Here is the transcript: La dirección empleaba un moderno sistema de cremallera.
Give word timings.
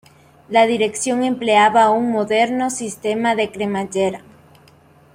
La 0.49 0.65
dirección 0.65 1.23
empleaba 1.23 1.91
un 1.91 2.09
moderno 2.11 2.71
sistema 2.71 3.35
de 3.35 3.51
cremallera. 3.51 4.21